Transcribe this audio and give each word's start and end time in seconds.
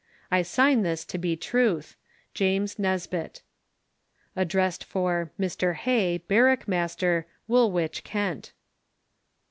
I 0.31 0.41
sine 0.41 0.81
this 0.81 1.05
to 1.05 1.19
be 1.19 1.35
truth. 1.37 1.95
"JAMES 2.33 2.79
NISBETT." 2.79 3.43
Addressed 4.35 4.83
for 4.83 5.31
"Mr 5.39 5.75
Hay, 5.75 6.17
Barrick 6.17 6.67
Master, 6.67 7.27
Woolwich, 7.47 8.03
Kent." 8.03 8.51